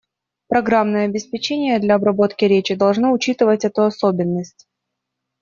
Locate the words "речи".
2.45-2.73